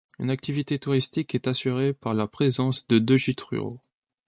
[0.17, 3.79] Une activité touristique est assurée par la présence de deux gites ruraux.